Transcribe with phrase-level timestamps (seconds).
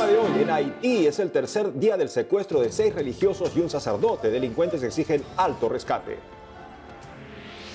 [0.00, 3.60] tema de hoy, en Haití es el tercer día del secuestro de seis religiosos y
[3.60, 4.30] un sacerdote.
[4.30, 6.18] Delincuentes exigen alto rescate.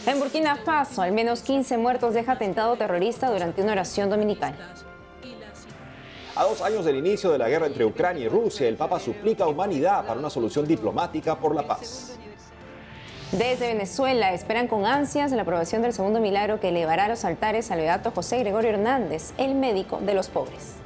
[0.07, 4.55] En Burkina Faso, al menos 15 muertos deja atentado terrorista durante una oración dominical.
[6.35, 9.47] A dos años del inicio de la guerra entre Ucrania y Rusia, el Papa suplica
[9.47, 12.17] humanidad para una solución diplomática por la paz.
[13.31, 17.69] Desde Venezuela esperan con ansias la aprobación del segundo milagro que elevará a los altares
[17.71, 20.84] al beato José Gregorio Hernández, el médico de los pobres.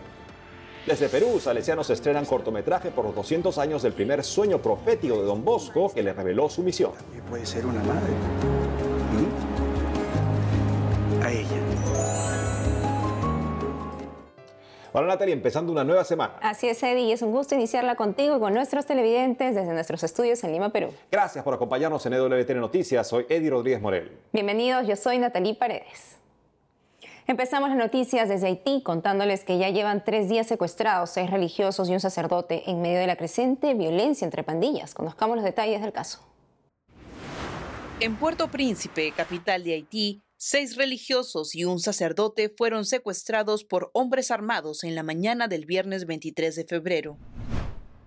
[0.90, 5.46] Desde Perú, salesianos estrenan cortometraje por los 200 años del primer sueño profético de Don
[5.46, 6.94] Bosco que le reveló su misión.
[7.30, 8.12] puede ser una madre.
[9.14, 11.24] ¿Mm?
[11.24, 11.48] A ella.
[14.92, 16.40] Hola Natalia, empezando una nueva semana.
[16.42, 20.04] Así es, Eddie, y es un gusto iniciarla contigo y con nuestros televidentes desde nuestros
[20.04, 20.92] estudios en Lima, Perú.
[21.12, 23.08] Gracias por acompañarnos en EWTN Noticias.
[23.08, 24.18] Soy Eddie Rodríguez Morel.
[24.34, 26.19] Bienvenidos, yo soy Natalie Paredes.
[27.30, 31.94] Empezamos las noticias desde Haití contándoles que ya llevan tres días secuestrados seis religiosos y
[31.94, 34.96] un sacerdote en medio de la creciente violencia entre pandillas.
[34.96, 36.28] Conozcamos los detalles del caso.
[38.00, 44.32] En Puerto Príncipe, capital de Haití, Seis religiosos y un sacerdote fueron secuestrados por hombres
[44.32, 47.18] armados en la mañana del viernes 23 de febrero.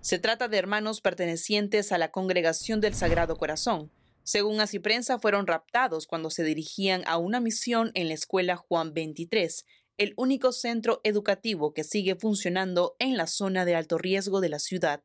[0.01, 3.89] Se trata de hermanos pertenecientes a la Congregación del Sagrado Corazón.
[4.23, 8.93] Según Así Prensa, fueron raptados cuando se dirigían a una misión en la escuela Juan
[8.93, 9.65] 23,
[9.97, 14.59] el único centro educativo que sigue funcionando en la zona de alto riesgo de la
[14.59, 15.03] ciudad.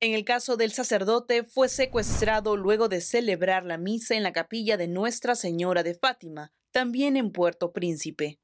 [0.00, 4.76] En el caso del sacerdote, fue secuestrado luego de celebrar la misa en la capilla
[4.76, 8.38] de Nuestra Señora de Fátima, también en Puerto Príncipe.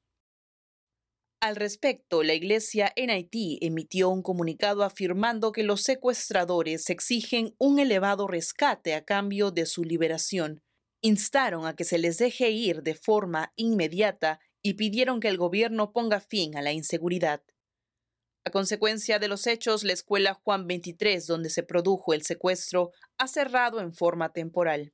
[1.42, 7.80] Al respecto, la Iglesia en Haití emitió un comunicado afirmando que los secuestradores exigen un
[7.80, 10.62] elevado rescate a cambio de su liberación.
[11.00, 15.92] Instaron a que se les deje ir de forma inmediata y pidieron que el gobierno
[15.92, 17.42] ponga fin a la inseguridad.
[18.44, 23.26] A consecuencia de los hechos, la escuela Juan 23, donde se produjo el secuestro, ha
[23.26, 24.92] cerrado en forma temporal.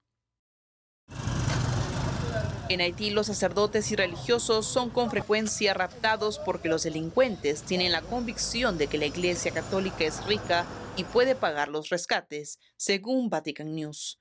[2.68, 8.02] En Haití, los sacerdotes y religiosos son con frecuencia raptados porque los delincuentes tienen la
[8.02, 13.74] convicción de que la Iglesia Católica es rica y puede pagar los rescates, según Vatican
[13.74, 14.20] News.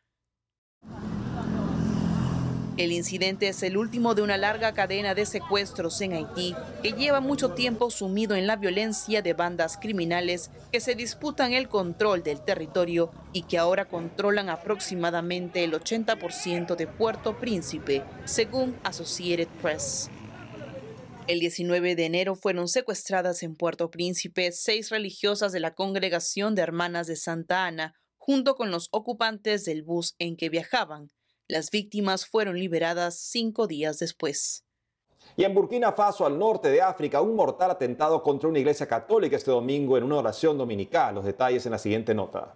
[2.77, 7.21] El incidente es el último de una larga cadena de secuestros en Haití que lleva
[7.21, 12.39] mucho tiempo sumido en la violencia de bandas criminales que se disputan el control del
[12.39, 20.11] territorio y que ahora controlan aproximadamente el 80% de Puerto Príncipe, según Associated Press.
[21.25, 26.61] El 19 de enero fueron secuestradas en Puerto Príncipe seis religiosas de la Congregación de
[26.61, 31.09] Hermanas de Santa Ana, junto con los ocupantes del bus en que viajaban.
[31.49, 34.65] Las víctimas fueron liberadas cinco días después.
[35.37, 39.37] Y en Burkina Faso, al norte de África, un mortal atentado contra una iglesia católica
[39.37, 41.15] este domingo en una oración dominical.
[41.15, 42.53] Los detalles en la siguiente nota.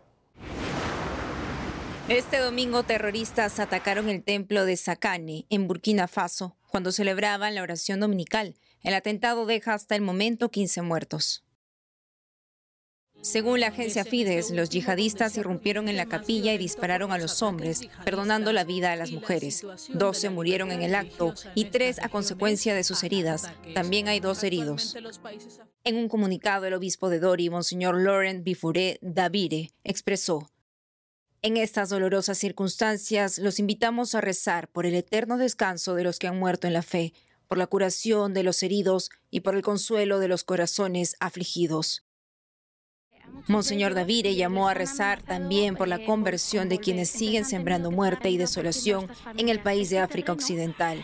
[2.10, 8.02] Este domingo terroristas atacaron el templo de Sakane en Burkina Faso cuando celebraban la oración
[8.02, 8.56] dominical.
[8.84, 11.46] El atentado deja hasta el momento 15 muertos.
[13.22, 17.82] Según la agencia Fides, los yihadistas irrumpieron en la capilla y dispararon a los hombres,
[18.04, 19.66] perdonando la vida a las mujeres.
[19.90, 23.50] Doce murieron en el acto y tres a consecuencia de sus heridas.
[23.76, 24.96] También hay dos heridos.
[25.84, 30.50] En un comunicado, el obispo de Dori, Monseñor Laurent Bifuré Davire, expresó,
[31.44, 36.28] en estas dolorosas circunstancias, los invitamos a rezar por el eterno descanso de los que
[36.28, 37.14] han muerto en la fe,
[37.48, 42.04] por la curación de los heridos y por el consuelo de los corazones afligidos.
[43.48, 48.38] Monseñor Davire llamó a rezar también por la conversión de quienes siguen sembrando muerte y
[48.38, 51.04] desolación en el país de África Occidental.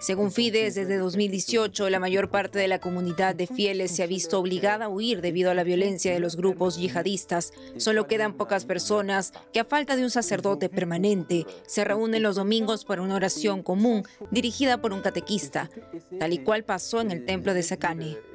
[0.00, 4.38] Según Fides, desde 2018 la mayor parte de la comunidad de fieles se ha visto
[4.38, 7.52] obligada a huir debido a la violencia de los grupos yihadistas.
[7.76, 12.84] Solo quedan pocas personas que a falta de un sacerdote permanente se reúnen los domingos
[12.84, 15.70] para una oración común dirigida por un catequista,
[16.18, 18.29] tal y cual pasó en el templo de Sakane.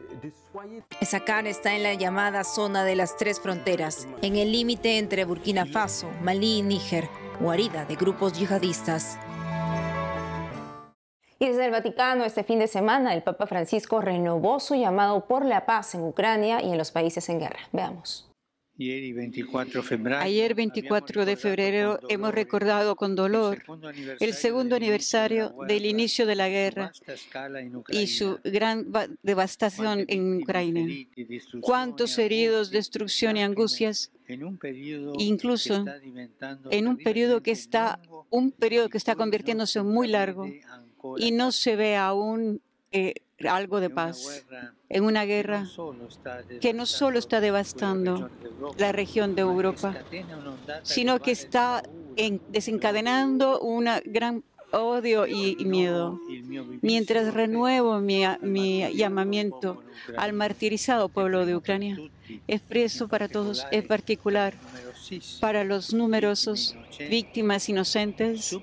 [1.01, 5.65] Sakane está en la llamada zona de las tres fronteras, en el límite entre Burkina
[5.65, 7.07] Faso, Malí y Níger,
[7.39, 9.17] guarida de grupos yihadistas.
[11.37, 15.45] Y desde el Vaticano, este fin de semana, el Papa Francisco renovó su llamado por
[15.45, 17.59] la paz en Ucrania y en los países en guerra.
[17.71, 18.29] Veamos.
[18.77, 23.63] Ayer 24 de febrero hemos recordado con dolor
[24.19, 26.91] el segundo aniversario del inicio de la guerra
[27.89, 28.91] y su gran
[29.23, 31.07] devastación en Ucrania.
[31.61, 34.11] Cuántos heridos, destrucción y angustias,
[35.19, 35.85] incluso
[36.69, 40.47] en un periodo que está un periodo que está convirtiéndose muy largo
[41.17, 42.61] y no se ve aún
[42.91, 43.13] eh,
[43.43, 44.45] algo de paz
[44.89, 45.65] en una guerra
[46.61, 48.29] que no solo está devastando
[48.77, 49.95] la región de Europa,
[50.83, 51.83] sino que está
[52.49, 56.19] desencadenando una gran odio y, miedo.
[56.81, 59.83] Mientras renuevo mi, mi llamamiento
[60.17, 61.97] al martirizado pueblo de Ucrania,
[62.47, 64.53] expreso para todos, en particular
[65.39, 66.75] para los numerosos
[67.09, 68.57] víctimas inocentes,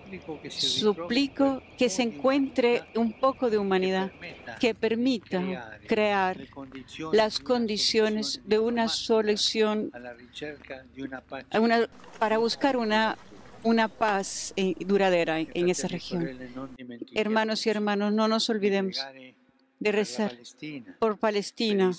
[0.48, 4.12] suplico que se encuentre un poco de humanidad
[4.60, 6.38] que permita crear
[7.12, 9.90] las condiciones de una solución
[12.18, 13.16] para buscar una
[13.64, 16.28] una paz eh, duradera en esa región.
[17.14, 18.98] Hermanos y hermanos, no nos olvidemos
[19.78, 20.36] de rezar
[20.98, 21.92] por Palestina,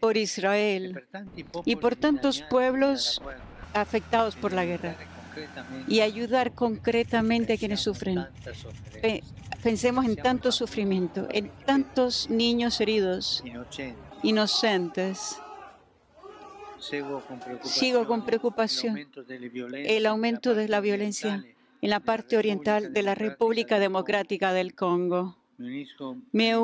[0.00, 1.04] por Israel
[1.64, 3.22] y por tantos pueblos
[3.74, 4.96] afectados por la guerra
[5.88, 8.26] y ayudar concretamente a quienes sufren.
[9.62, 13.44] Pensemos en tanto sufrimiento, en tantos niños heridos,
[14.22, 15.38] inocentes.
[17.62, 19.06] Sigo con preocupación
[19.72, 21.44] el aumento de la violencia
[21.80, 25.36] en la parte oriental de la República Democrática del Congo.
[26.32, 26.56] Me,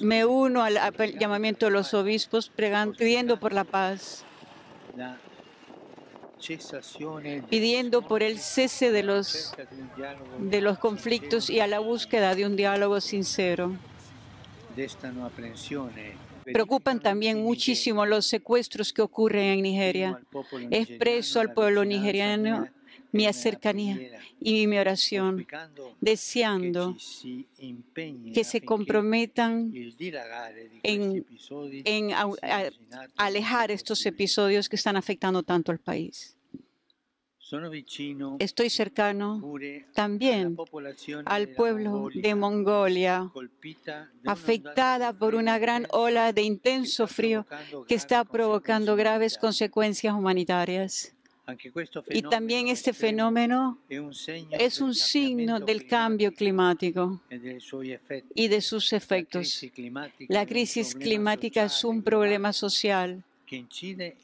[0.00, 0.78] me uno al
[1.18, 2.50] llamamiento de los obispos
[2.96, 4.24] pidiendo por la paz
[7.48, 9.54] pidiendo por el cese de los,
[10.38, 13.72] de los conflictos y a la búsqueda de un diálogo sincero.
[16.44, 20.20] Preocupan también muchísimo los secuestros que ocurren en Nigeria.
[20.70, 22.68] Expreso al pueblo nigeriano
[23.12, 23.98] mi cercanía
[24.40, 25.46] y mi oración,
[26.00, 26.96] deseando
[28.34, 29.72] que se comprometan
[30.82, 31.26] en,
[31.84, 32.10] en
[33.16, 36.38] alejar estos episodios que están afectando tanto al país.
[38.38, 39.42] Estoy cercano
[39.94, 40.56] también
[41.24, 43.32] al pueblo de Mongolia,
[44.26, 47.46] afectada por una gran ola de intenso frío
[47.86, 51.14] que está provocando graves consecuencias humanitarias.
[52.10, 53.78] Y también este fenómeno
[54.50, 57.20] es un signo del cambio climático
[58.34, 59.64] y de sus efectos.
[60.28, 63.24] La crisis climática es un problema social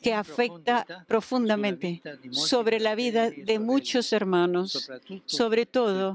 [0.02, 4.90] que afecta profundamente sobre la vida de muchos hermanos,
[5.24, 6.14] sobre todo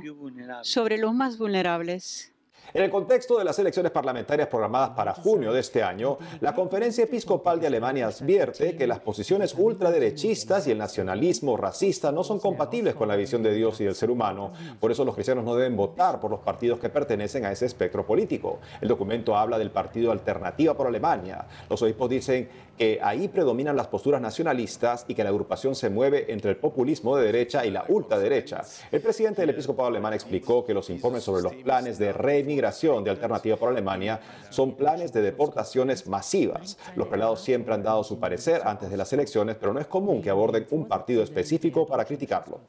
[0.62, 2.32] sobre los más vulnerables.
[2.72, 7.06] En el contexto de las elecciones parlamentarias programadas para junio de este año, la Conferencia
[7.06, 12.94] Episcopal de Alemania advierte que las posiciones ultraderechistas y el nacionalismo racista no son compatibles
[12.94, 14.52] con la visión de Dios y del ser humano.
[14.80, 18.06] Por eso los cristianos no deben votar por los partidos que pertenecen a ese espectro
[18.06, 18.60] político.
[18.82, 21.46] El documento habla del Partido Alternativa por Alemania.
[21.70, 22.50] Los obispos dicen
[22.80, 27.18] que ahí predominan las posturas nacionalistas y que la agrupación se mueve entre el populismo
[27.18, 28.62] de derecha y la ultraderecha.
[28.90, 33.10] El presidente del episcopado alemán explicó que los informes sobre los planes de reemigración de
[33.10, 36.78] Alternativa por Alemania son planes de deportaciones masivas.
[36.96, 40.22] Los prelados siempre han dado su parecer antes de las elecciones, pero no es común
[40.22, 42.62] que aborden un partido específico para criticarlo.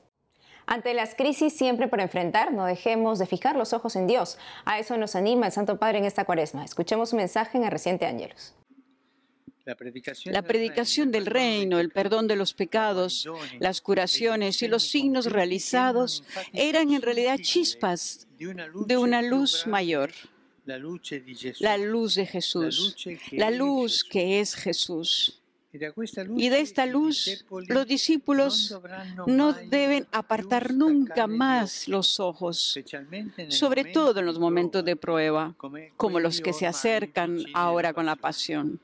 [0.66, 4.38] Ante las crisis siempre por enfrentar, no dejemos de fijar los ojos en Dios.
[4.64, 6.64] A eso nos anima el Santo Padre en esta cuaresma.
[6.64, 8.54] Escuchemos su mensaje en reciente Ángelos.
[10.24, 13.28] La predicación del reino, el perdón de los pecados,
[13.58, 20.10] las curaciones y los signos realizados eran en realidad chispas de una luz mayor,
[20.64, 22.96] la luz de Jesús,
[23.32, 25.40] la luz que es Jesús.
[25.72, 28.76] Y de esta luz los discípulos
[29.26, 32.78] no deben apartar nunca más los ojos,
[33.48, 35.54] sobre todo en los momentos de prueba,
[35.96, 38.80] como los que se acercan ahora con la pasión.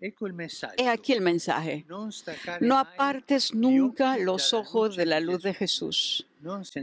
[0.00, 1.86] He aquí el mensaje.
[2.60, 6.26] No apartes nunca los ojos de la luz de Jesús.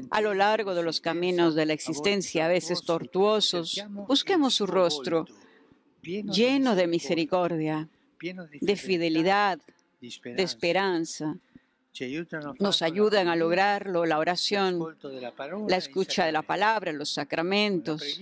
[0.10, 5.28] A lo largo de los caminos de la existencia, a veces tortuosos, busquemos su rostro,
[6.02, 7.88] lleno de misericordia,
[8.20, 9.60] de fidelidad,
[10.02, 11.38] de esperanza.
[12.60, 14.80] Nos ayudan a lograrlo la oración,
[15.68, 18.20] la escucha de la palabra, los sacramentos.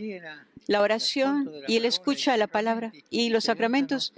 [0.67, 4.13] La oración y la escucha de la palabra y los sacramentos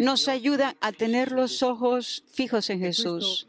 [0.00, 3.48] nos ayuda a tener los ojos fijos en Jesús.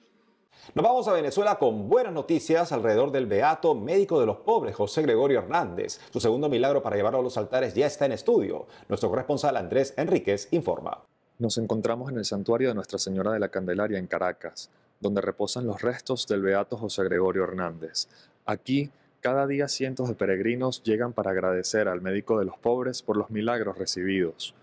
[0.73, 5.03] Nos vamos a Venezuela con buenas noticias alrededor del beato médico de los pobres, José
[5.03, 5.99] Gregorio Hernández.
[6.11, 8.67] Su segundo milagro para llevarlo a los altares ya está en estudio.
[8.89, 11.03] Nuestro corresponsal Andrés Enríquez informa.
[11.37, 14.69] Nos encontramos en el santuario de Nuestra Señora de la Candelaria en Caracas,
[14.99, 18.07] donde reposan los restos del beato José Gregorio Hernández.
[18.45, 18.89] Aquí,
[19.21, 23.29] cada día cientos de peregrinos llegan para agradecer al médico de los pobres por los
[23.29, 24.55] milagros recibidos.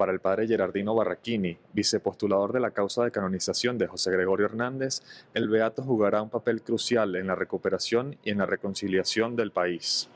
[0.00, 5.02] Para el padre Gerardino Barraquini, vicepostulador de la causa de canonización de José Gregorio Hernández,
[5.34, 10.08] el beato jugará un papel crucial en la recuperación y en la reconciliación del país.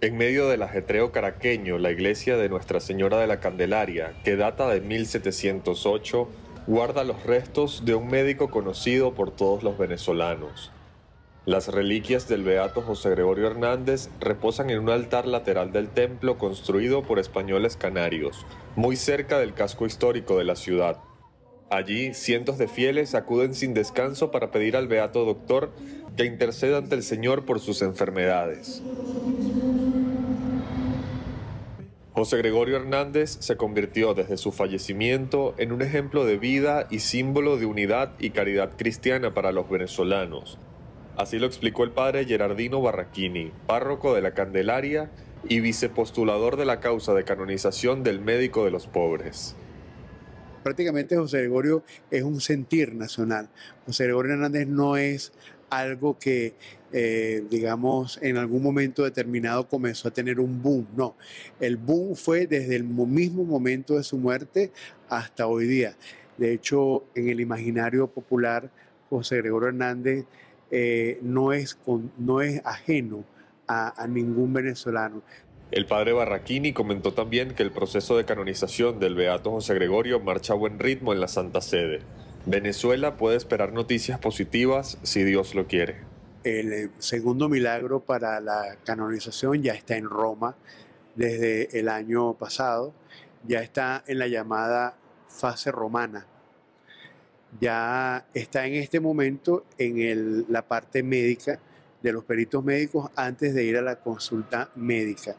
[0.00, 4.68] En medio del ajetreo caraqueño, la iglesia de Nuestra Señora de la Candelaria, que data
[4.68, 6.28] de 1708,
[6.66, 10.72] guarda los restos de un médico conocido por todos los venezolanos.
[11.46, 17.04] Las reliquias del beato José Gregorio Hernández reposan en un altar lateral del templo construido
[17.04, 20.98] por españoles canarios, muy cerca del casco histórico de la ciudad.
[21.70, 25.70] Allí, cientos de fieles acuden sin descanso para pedir al beato doctor
[26.16, 28.82] que interceda ante el Señor por sus enfermedades.
[32.12, 37.56] José Gregorio Hernández se convirtió desde su fallecimiento en un ejemplo de vida y símbolo
[37.56, 40.58] de unidad y caridad cristiana para los venezolanos.
[41.16, 45.10] Así lo explicó el padre Gerardino Barraquini, párroco de la Candelaria
[45.48, 49.56] y vicepostulador de la causa de canonización del médico de los pobres.
[50.62, 53.48] Prácticamente José Gregorio es un sentir nacional.
[53.86, 55.32] José Gregorio Hernández no es
[55.70, 56.54] algo que,
[56.92, 60.86] eh, digamos, en algún momento determinado comenzó a tener un boom.
[60.94, 61.16] No,
[61.60, 64.70] el boom fue desde el mismo momento de su muerte
[65.08, 65.96] hasta hoy día.
[66.36, 68.70] De hecho, en el imaginario popular,
[69.08, 70.26] José Gregorio Hernández
[70.70, 71.78] eh, no, es
[72.18, 73.24] no es ajeno
[73.66, 75.22] a, a ningún venezolano.
[75.70, 80.52] El padre Barraquini comentó también que el proceso de canonización del Beato José Gregorio marcha
[80.52, 82.00] a buen ritmo en la Santa Sede.
[82.46, 85.96] Venezuela puede esperar noticias positivas si Dios lo quiere.
[86.44, 90.54] El eh, segundo milagro para la canonización ya está en Roma
[91.16, 92.94] desde el año pasado,
[93.44, 94.94] ya está en la llamada
[95.26, 96.26] fase romana,
[97.60, 101.58] ya está en este momento en la parte médica
[102.02, 105.36] de los peritos médicos antes de ir a la consulta médica.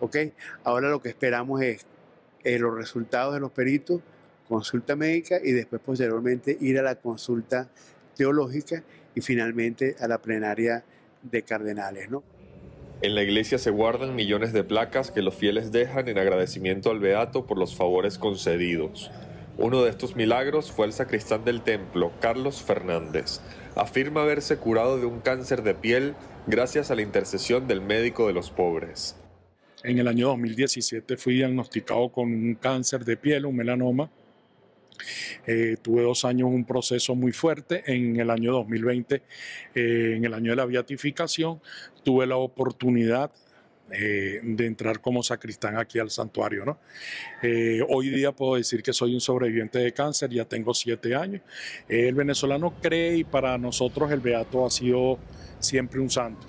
[0.00, 0.16] ¿ok?
[0.64, 1.86] Ahora lo que esperamos es
[2.42, 4.00] eh, los resultados de los peritos
[4.48, 7.68] consulta médica y después posteriormente ir a la consulta
[8.14, 8.82] teológica
[9.14, 10.84] y finalmente a la plenaria
[11.22, 12.10] de cardenales.
[12.10, 12.22] ¿no?
[13.02, 17.00] En la iglesia se guardan millones de placas que los fieles dejan en agradecimiento al
[17.00, 19.10] Beato por los favores concedidos.
[19.56, 23.40] Uno de estos milagros fue el sacristán del templo, Carlos Fernández.
[23.76, 26.14] Afirma haberse curado de un cáncer de piel
[26.48, 29.16] gracias a la intercesión del médico de los pobres.
[29.84, 34.10] En el año 2017 fui diagnosticado con un cáncer de piel, un melanoma,
[35.46, 37.82] eh, tuve dos años un proceso muy fuerte.
[37.86, 39.22] En el año 2020,
[39.74, 41.60] eh, en el año de la beatificación,
[42.02, 43.30] tuve la oportunidad
[43.90, 46.64] eh, de entrar como sacristán aquí al santuario.
[46.64, 46.78] ¿no?
[47.88, 51.42] hoy día puedo decir que soy un sobreviviente de cáncer, ya tengo siete años.
[51.88, 55.18] el venezolano cree y para nosotros el beato ha sido
[55.58, 56.46] siempre un santo.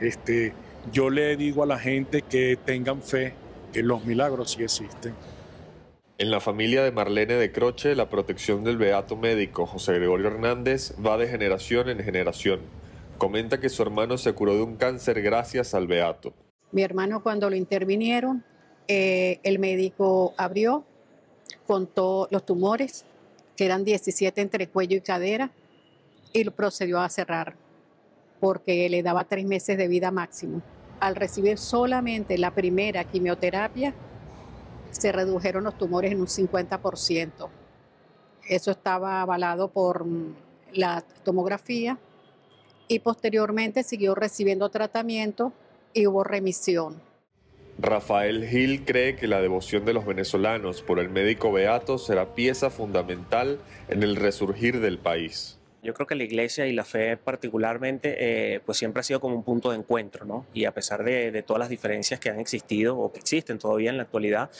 [0.00, 0.52] Este,
[0.92, 3.34] yo le digo a la gente que tengan fe
[3.72, 5.14] que los milagros sí existen.
[6.18, 10.94] En la familia de Marlene de Croce, la protección del beato médico José Gregorio Hernández
[11.04, 12.60] va de generación en generación.
[13.18, 16.32] Comenta que su hermano se curó de un cáncer gracias al beato.
[16.76, 18.44] Mi hermano cuando lo intervinieron,
[18.86, 20.84] eh, el médico abrió,
[21.66, 23.06] contó los tumores,
[23.56, 25.50] que eran 17 entre cuello y cadera,
[26.34, 27.56] y procedió a cerrar,
[28.40, 30.60] porque le daba tres meses de vida máximo.
[31.00, 33.94] Al recibir solamente la primera quimioterapia,
[34.90, 37.48] se redujeron los tumores en un 50%.
[38.50, 40.34] Eso estaba avalado por mm,
[40.74, 41.98] la tomografía
[42.86, 45.54] y posteriormente siguió recibiendo tratamiento
[45.96, 47.00] y hubo remisión.
[47.78, 52.70] Rafael Gil cree que la devoción de los venezolanos por el médico Beato será pieza
[52.70, 55.58] fundamental en el resurgir del país.
[55.82, 59.36] Yo creo que la iglesia y la fe particularmente, eh, pues siempre ha sido como
[59.36, 60.44] un punto de encuentro, ¿no?
[60.52, 63.90] Y a pesar de, de, todas las diferencias que han existido o que existen todavía
[63.90, 64.50] en la actualidad,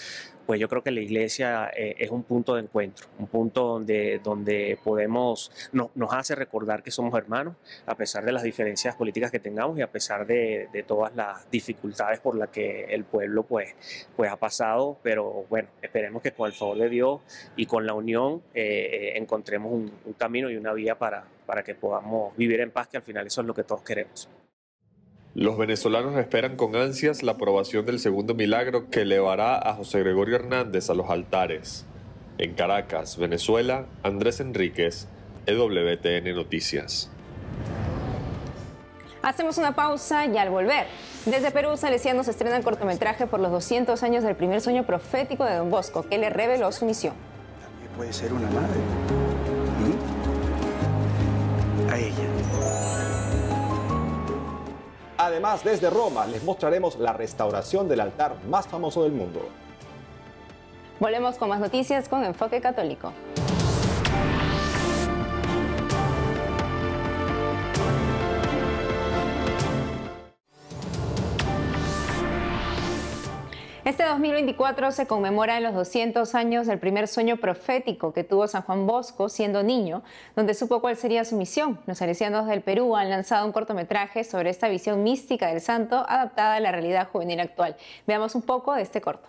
[0.46, 4.20] pues yo creo que la iglesia eh, es un punto de encuentro, un punto donde,
[4.22, 9.30] donde podemos, no, nos hace recordar que somos hermanos, a pesar de las diferencias políticas
[9.30, 13.74] que tengamos y a pesar de, todas las dificultades por las que el pueblo pues,
[14.14, 17.20] pues ha pasado, pero bueno, esperemos que con el favor de Dios
[17.56, 21.74] y con la unión eh, encontremos un, un, camino y una vía para, para que
[21.74, 24.28] podamos vivir en paz, que al final eso es lo que todos queremos.
[25.36, 30.36] Los venezolanos esperan con ansias la aprobación del segundo milagro que elevará a José Gregorio
[30.36, 31.84] Hernández a los altares.
[32.38, 35.08] En Caracas, Venezuela, Andrés Enríquez,
[35.44, 37.10] EWTN Noticias.
[39.20, 40.86] Hacemos una pausa y al volver.
[41.26, 45.56] Desde Perú, Salesianos estrena el cortometraje por los 200 años del primer sueño profético de
[45.56, 47.12] Don Bosco, que le reveló su misión.
[47.60, 49.25] También puede ser una madre.
[55.26, 59.40] Además, desde Roma les mostraremos la restauración del altar más famoso del mundo.
[61.00, 63.12] Volvemos con más noticias con Enfoque Católico.
[73.86, 78.62] Este 2024 se conmemora en los 200 años del primer sueño profético que tuvo San
[78.62, 80.02] Juan Bosco siendo niño,
[80.34, 81.78] donde supo cuál sería su misión.
[81.86, 86.56] Los salesianos del Perú han lanzado un cortometraje sobre esta visión mística del santo adaptada
[86.56, 87.76] a la realidad juvenil actual.
[88.08, 89.28] Veamos un poco de este corto.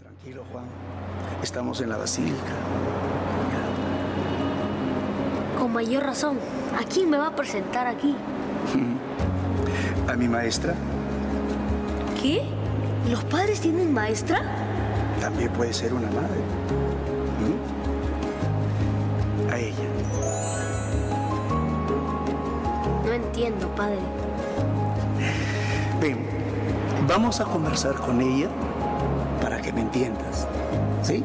[0.00, 0.64] Tranquilo, Juan.
[1.40, 2.52] Estamos en la basílica.
[5.56, 6.40] Con mayor razón.
[6.76, 8.16] ¿A quién me va a presentar aquí?
[10.08, 10.74] ¿A mi maestra?
[12.20, 12.42] ¿Qué?
[13.08, 14.40] ¿Los padres tienen maestra?
[15.20, 16.40] También puede ser una madre.
[17.40, 19.50] ¿Mm?
[19.50, 19.74] A ella.
[23.04, 23.98] No entiendo, padre.
[26.00, 26.18] Ven,
[27.06, 28.48] vamos a conversar con ella
[29.42, 30.48] para que me entiendas.
[31.02, 31.22] ¿Sí?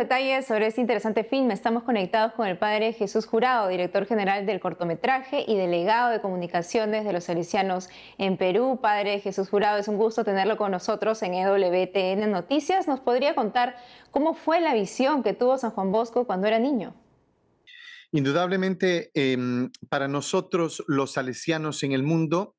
[0.00, 4.58] Detalles sobre este interesante film, estamos conectados con el padre Jesús Jurado, director general del
[4.58, 8.78] cortometraje y delegado de comunicaciones de los salesianos en Perú.
[8.80, 12.88] Padre Jesús Jurado, es un gusto tenerlo con nosotros en EWTN Noticias.
[12.88, 13.76] ¿Nos podría contar
[14.10, 16.94] cómo fue la visión que tuvo San Juan Bosco cuando era niño?
[18.10, 22.56] Indudablemente, em, para nosotros los salesianos en el mundo,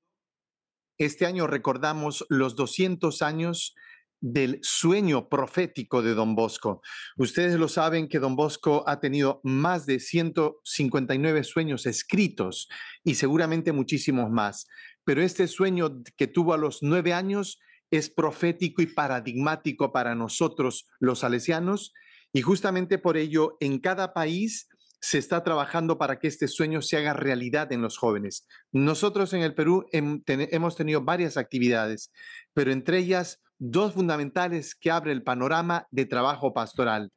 [0.99, 3.73] este año recordamos los 200 años
[4.21, 6.81] del sueño profético de Don Bosco.
[7.17, 12.69] Ustedes lo saben que Don Bosco ha tenido más de 159 sueños escritos
[13.03, 14.67] y seguramente muchísimos más,
[15.03, 17.59] pero este sueño que tuvo a los nueve años
[17.89, 21.93] es profético y paradigmático para nosotros los salesianos
[22.31, 24.69] y justamente por ello en cada país
[25.01, 28.47] se está trabajando para que este sueño se haga realidad en los jóvenes.
[28.71, 32.11] Nosotros en el Perú hemos tenido varias actividades,
[32.53, 37.11] pero entre ellas dos fundamentales que abre el panorama de trabajo pastoral.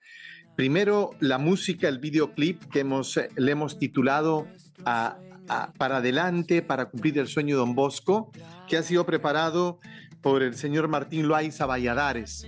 [0.57, 4.47] Primero, la música, el videoclip que hemos, le hemos titulado
[4.85, 8.31] Para adelante, para cumplir el sueño de Don Bosco,
[8.69, 9.81] que ha sido preparado
[10.21, 12.47] por el señor Martín Loaiza Valladares.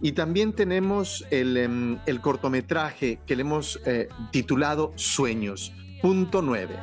[0.00, 6.76] Y también tenemos el, em, cortometraje que le hemos eh, titulado Sueños, punto 9.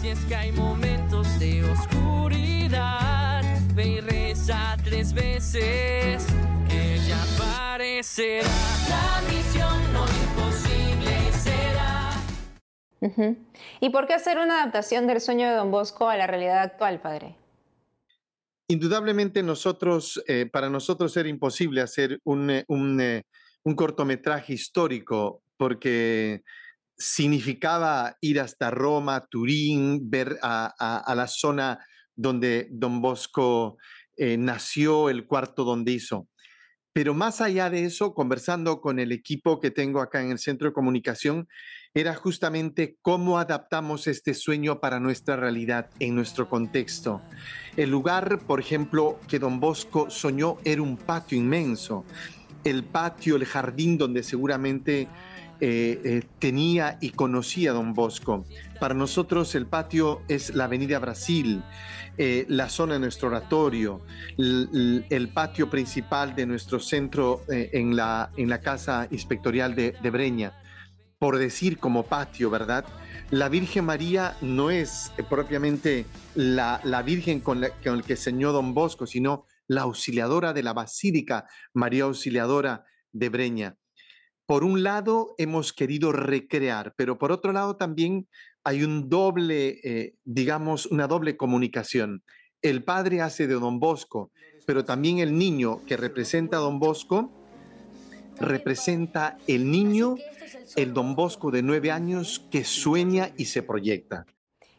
[0.00, 3.23] Si es que hay momentos de oscuridad,
[3.74, 6.26] ve y reza tres veces,
[6.68, 8.48] que ya aparecerá.
[8.88, 12.10] La misión no imposible será.
[13.80, 17.00] ¿Y por qué hacer una adaptación del sueño de Don Bosco a la realidad actual,
[17.00, 17.36] padre?
[18.68, 23.22] Indudablemente nosotros, eh, para nosotros era imposible hacer un, eh, eh,
[23.64, 26.42] un, cortometraje histórico porque
[26.96, 31.78] significaba ir hasta Roma, Turín, ver a, la zona
[32.16, 33.78] donde Don Bosco
[34.16, 36.28] nació, el cuarto donde hizo.
[36.92, 40.68] Pero más allá de eso, conversando con el equipo que tengo acá en el centro
[40.68, 41.48] de comunicación,
[41.92, 47.20] era justamente cómo adaptamos este sueño para nuestra realidad, en nuestro contexto.
[47.76, 52.04] El lugar, por ejemplo, que don Bosco soñó era un patio inmenso.
[52.62, 55.08] El patio, el jardín donde seguramente
[55.60, 58.44] eh, eh, tenía y conocía don Bosco.
[58.80, 61.62] Para nosotros el patio es la Avenida Brasil,
[62.18, 64.00] eh, la zona de nuestro oratorio,
[64.36, 70.52] el, patio principal de nuestro centro en, la, en la Casa Inspectorial de, Breña.
[71.18, 72.84] Por decir como patio, ¿verdad?
[73.30, 78.74] La Virgen María no es propiamente la, Virgen con la, con el que señó Don
[78.74, 83.76] Bosco, sino la auxiliadora de la Basílica, María Auxiliadora de Breña.
[84.46, 88.28] Por un lado, hemos querido recrear, pero por otro lado también
[88.62, 92.22] hay un doble, eh, digamos, una doble comunicación.
[92.60, 94.30] El padre hace de Don Bosco,
[94.66, 97.30] pero también el niño que representa a Don Bosco
[98.38, 100.16] representa el niño
[100.76, 104.26] el Don Bosco de nueve años que sueña y se proyecta.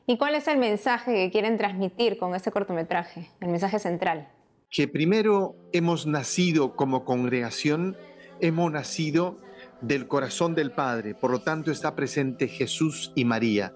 [0.08, 3.30] ¿Y cuál es el mensaje que quieren transmitir con este cortometraje?
[3.39, 4.30] El mensaje central.
[4.69, 7.95] Que primero hemos nacido como congregación,
[8.39, 9.39] hemos nacido
[9.81, 13.73] del corazón del Padre, por lo tanto está presente Jesús y María.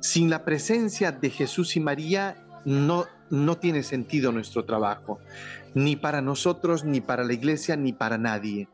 [0.00, 5.18] Sin la presencia de Jesús y María no, no tiene sentido nuestro trabajo,
[5.74, 8.68] ni para nosotros, ni para la iglesia, ni para nadie.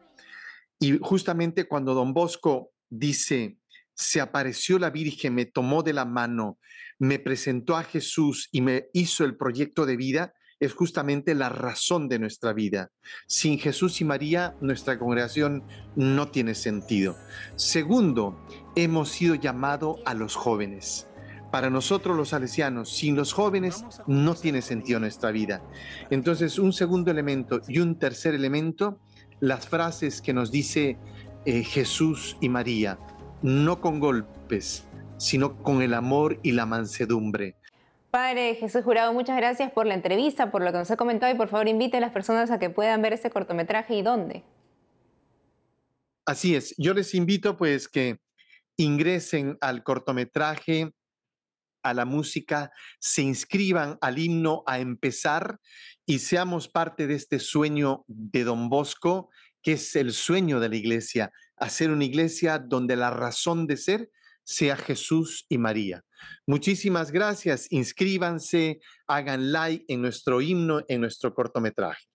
[0.78, 3.58] Y justamente cuando don Bosco dice,
[3.94, 6.58] se apareció la Virgen, me tomó de la mano,
[6.98, 12.08] me presentó a Jesús y me hizo el proyecto de vida, es justamente la razón
[12.08, 12.90] de nuestra vida.
[13.26, 15.64] Sin Jesús y María, nuestra congregación
[15.94, 17.16] no tiene sentido.
[17.56, 18.40] Segundo,
[18.74, 21.08] hemos sido llamados a los jóvenes.
[21.52, 25.62] Para nosotros los salesianos, sin los jóvenes no tiene sentido nuestra vida.
[26.10, 29.00] Entonces, un segundo elemento y un tercer elemento
[29.40, 30.98] las frases que nos dice
[31.44, 32.98] eh, Jesús y María,
[33.42, 34.86] no con golpes,
[35.18, 37.56] sino con el amor y la mansedumbre.
[38.16, 41.37] Padre Jesús Jurado, muchas gracias por la entrevista, por lo que nos ha comentado y
[41.37, 44.42] por favor invite a las personas a que puedan ver este cortometraje y dónde.
[46.24, 48.18] Así es, yo les invito pues que
[48.79, 50.92] ingresen al cortometraje,
[51.83, 55.61] a la música, se inscriban al himno a empezar
[56.07, 59.29] y seamos parte de este sueño de Don Bosco,
[59.61, 64.11] que es el sueño de la iglesia, hacer una iglesia donde la razón de ser
[64.46, 66.02] sea Jesús y María.
[66.46, 72.06] Muchísimas gracias, inscríbanse, hagan like en nuestro himno, en nuestro cortometraje.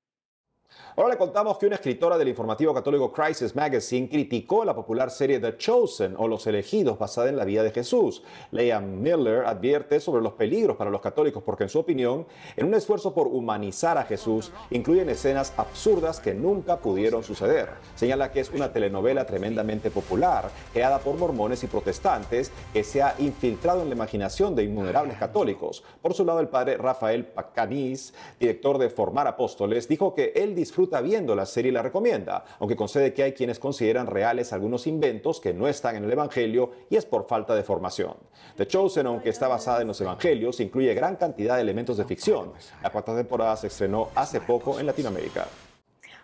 [0.96, 5.40] Ahora le contamos que una escritora del informativo católico Crisis Magazine criticó la popular serie
[5.40, 8.24] The Chosen o Los Elegidos basada en la vida de Jesús.
[8.52, 12.74] Leah Miller advierte sobre los peligros para los católicos porque en su opinión, en un
[12.74, 17.70] esfuerzo por humanizar a Jesús, incluyen escenas absurdas que nunca pudieron suceder.
[17.96, 23.16] Señala que es una telenovela tremendamente popular, creada por mormones y protestantes, que se ha
[23.20, 25.84] infiltrado en la imaginación de innumerables católicos.
[26.02, 31.02] Por su lado, el padre Rafael Pacanis, director de Formar Apóstoles, dijo que él disfruta
[31.02, 35.42] viendo la serie y la recomienda, aunque concede que hay quienes consideran reales algunos inventos
[35.42, 38.14] que no están en el Evangelio y es por falta de formación.
[38.58, 42.54] The Chosen, aunque está basada en los Evangelios, incluye gran cantidad de elementos de ficción.
[42.84, 45.48] La cuarta temporada se estrenó hace poco en Latinoamérica.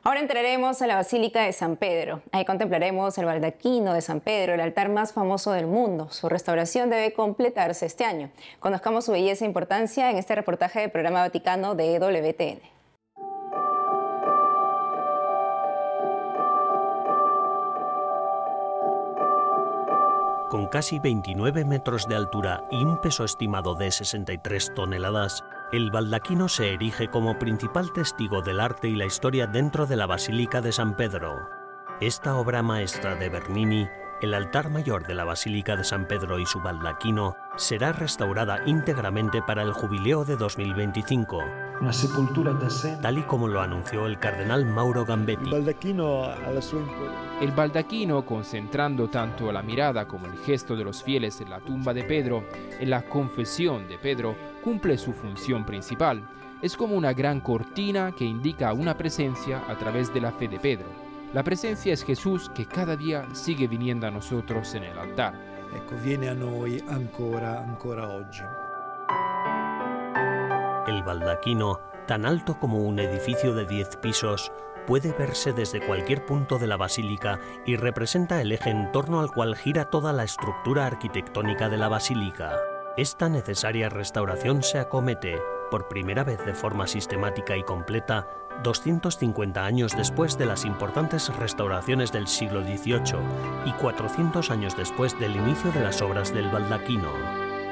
[0.03, 2.21] Ahora entraremos a la Basílica de San Pedro.
[2.31, 6.09] Ahí contemplaremos el baldaquino de San Pedro, el altar más famoso del mundo.
[6.11, 8.29] Su restauración debe completarse este año.
[8.59, 12.76] Conozcamos su belleza e importancia en este reportaje del programa Vaticano de WTN.
[20.49, 26.47] Con casi 29 metros de altura y un peso estimado de 63 toneladas, el baldaquino
[26.47, 30.71] se erige como principal testigo del arte y la historia dentro de la Basílica de
[30.71, 31.49] San Pedro.
[31.99, 33.89] Esta obra maestra de Bernini,
[34.21, 39.41] el altar mayor de la Basílica de San Pedro y su baldaquino, será restaurada íntegramente
[39.41, 41.43] para el jubileo de 2025,
[43.01, 45.47] tal y como lo anunció el cardenal Mauro Gambetti.
[47.41, 51.93] El baldaquino, concentrando tanto la mirada como el gesto de los fieles en la tumba
[51.93, 52.43] de Pedro,
[52.79, 56.27] en la confesión de Pedro, cumple su función principal.
[56.63, 60.57] Es como una gran cortina que indica una presencia a través de la fe de
[60.57, 61.06] Pedro.
[61.37, 65.35] La presencia es Jesús que cada día sigue viniendo a nosotros en el altar.
[65.71, 68.41] Ecco, viene a noi ancora, ancora oggi.
[70.87, 74.51] El baldaquino, tan alto como un edificio de 10 pisos,
[74.87, 79.29] puede verse desde cualquier punto de la basílica y representa el eje en torno al
[79.29, 82.53] cual gira toda la estructura arquitectónica de la basílica.
[82.97, 88.27] Esta necesaria restauración se acomete, por primera vez de forma sistemática y completa,
[88.63, 93.19] 250 años después de las importantes restauraciones del siglo XVIII
[93.65, 97.11] y 400 años después del inicio de las obras del baldaquino.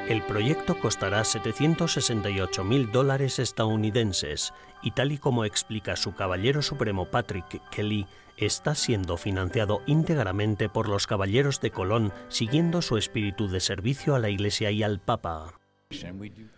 [0.08, 7.06] El proyecto costará 768 mil dólares estadounidenses y tal y como explica su caballero supremo
[7.06, 13.60] Patrick Kelly, está siendo financiado íntegramente por los caballeros de Colón siguiendo su espíritu de
[13.60, 15.54] servicio a la Iglesia y al Papa.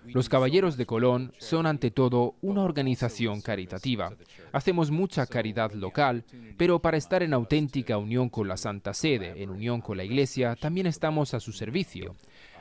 [0.06, 4.12] Los Caballeros de Colón son ante todo una organización caritativa.
[4.52, 6.24] Hacemos mucha caridad local,
[6.56, 10.56] pero para estar en auténtica unión con la Santa Sede, en unión con la Iglesia,
[10.56, 12.16] también estamos a su servicio.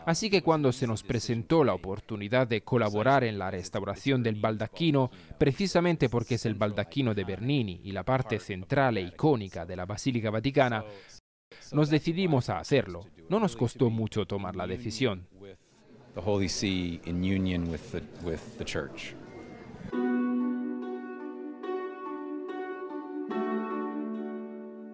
[0.06, 5.12] Así que cuando se nos presentó la oportunidad de colaborar en la restauración del baldaquino,
[5.38, 9.86] precisamente porque es el baldaquino de Bernini y la parte central e icónica de la
[9.86, 10.86] Basílica Vaticana,
[11.73, 13.06] nos decidimos a hacerlo.
[13.30, 15.27] No nos costó mucho tomar la decisión.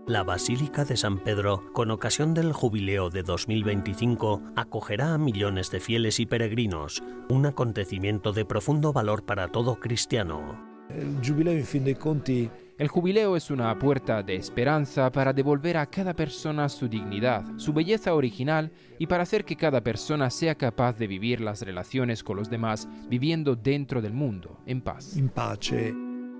[0.05, 5.79] La Basílica de San Pedro, con ocasión del jubileo de 2025, acogerá a millones de
[5.79, 10.61] fieles y peregrinos, un acontecimiento de profundo valor para todo cristiano.
[10.89, 15.77] El jubileo, en fin de conti, el jubileo es una puerta de esperanza para devolver
[15.77, 20.55] a cada persona su dignidad, su belleza original y para hacer que cada persona sea
[20.55, 25.15] capaz de vivir las relaciones con los demás viviendo dentro del mundo, en paz.
[25.17, 25.93] En pace.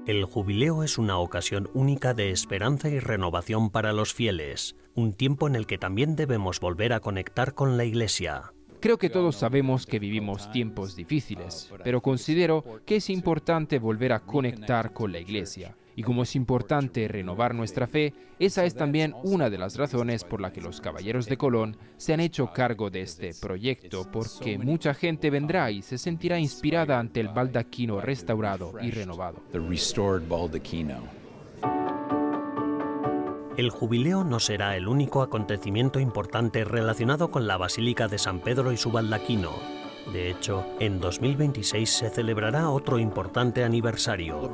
[0.07, 5.47] El jubileo es una ocasión única de esperanza y renovación para los fieles, un tiempo
[5.47, 8.53] en el que también debemos volver a conectar con la Iglesia.
[8.81, 14.19] Creo que todos sabemos que vivimos tiempos difíciles, pero considero que es importante volver a
[14.19, 15.77] conectar con la Iglesia.
[15.95, 20.41] Y como es importante renovar nuestra fe, esa es también una de las razones por
[20.41, 24.93] la que los Caballeros de Colón se han hecho cargo de este proyecto, porque mucha
[24.93, 29.43] gente vendrá y se sentirá inspirada ante el baldaquino restaurado y renovado.
[33.55, 38.71] El jubileo no será el único acontecimiento importante relacionado con la Basílica de San Pedro
[38.71, 39.82] y su baldaquino.
[40.11, 44.51] De hecho, en 2026 se celebrará otro importante aniversario.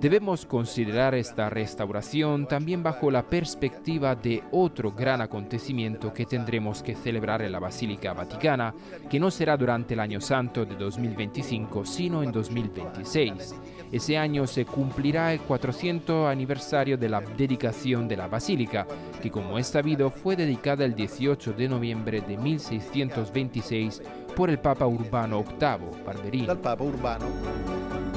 [0.00, 6.94] Debemos considerar esta restauración también bajo la perspectiva de otro gran acontecimiento que tendremos que
[6.94, 8.74] celebrar en la Basílica Vaticana,
[9.10, 13.54] que no será durante el Año Santo de 2025, sino en 2026.
[13.90, 18.86] Ese año se cumplirá el 400 aniversario de la dedicación de la basílica,
[19.22, 24.02] que como es sabido fue dedicada el 18 de noviembre de 1626
[24.36, 26.48] por el Papa Urbano VIII, Barberini.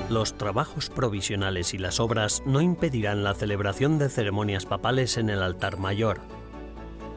[0.10, 5.42] Los trabajos provisionales y las obras no impedirán la celebración de ceremonias papales en el
[5.42, 6.20] altar mayor.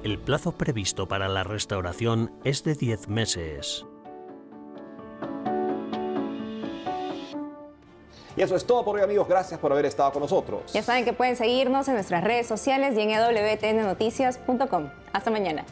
[0.05, 3.85] El plazo previsto para la restauración es de 10 meses.
[8.37, 10.73] Y eso es todo por hoy amigos, gracias por haber estado con nosotros.
[10.73, 14.88] Ya saben que pueden seguirnos en nuestras redes sociales y en wtnnoticias.com.
[15.12, 15.64] Hasta mañana.